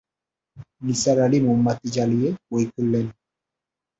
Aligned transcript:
নিসার 0.81 1.17
আলি 1.25 1.37
মোমবাতি 1.45 1.87
জ্বালিয়ে 1.95 2.29
বই 2.49 2.63
খুললেন। 2.71 3.05